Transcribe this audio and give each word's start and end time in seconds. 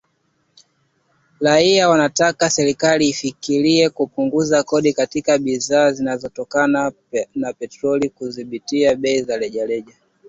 Raia 1.39 1.89
wanataka 1.89 2.49
serikali 2.49 3.09
ifikirie 3.09 3.89
kupunguza 3.89 4.63
kodi 4.63 4.93
katika 4.93 5.37
bidhaa 5.37 5.91
zinazotokana 5.91 6.91
na 7.35 7.53
petroli 7.53 8.07
na 8.07 8.13
kudhibiti 8.15 8.95
bei 8.95 9.21
za 9.21 9.37
rejareja. 9.37 9.95